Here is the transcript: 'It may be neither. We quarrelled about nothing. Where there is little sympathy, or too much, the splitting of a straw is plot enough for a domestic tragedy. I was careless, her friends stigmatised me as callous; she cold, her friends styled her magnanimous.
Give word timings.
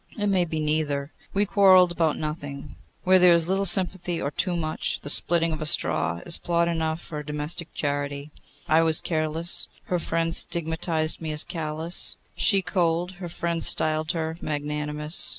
'It 0.17 0.25
may 0.25 0.45
be 0.45 0.59
neither. 0.59 1.13
We 1.31 1.45
quarrelled 1.45 1.91
about 1.91 2.17
nothing. 2.17 2.75
Where 3.03 3.19
there 3.19 3.35
is 3.35 3.47
little 3.47 3.67
sympathy, 3.67 4.19
or 4.19 4.31
too 4.31 4.55
much, 4.55 5.01
the 5.01 5.11
splitting 5.11 5.53
of 5.53 5.61
a 5.61 5.67
straw 5.67 6.21
is 6.25 6.39
plot 6.39 6.67
enough 6.67 6.99
for 6.99 7.19
a 7.19 7.23
domestic 7.23 7.71
tragedy. 7.75 8.31
I 8.67 8.81
was 8.81 8.99
careless, 8.99 9.67
her 9.83 9.99
friends 9.99 10.39
stigmatised 10.39 11.21
me 11.21 11.31
as 11.31 11.43
callous; 11.43 12.17
she 12.35 12.63
cold, 12.63 13.11
her 13.21 13.29
friends 13.29 13.67
styled 13.67 14.13
her 14.13 14.37
magnanimous. 14.41 15.29